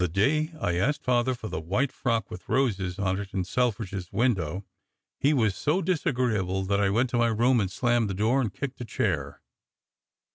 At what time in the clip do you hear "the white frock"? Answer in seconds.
1.47-2.31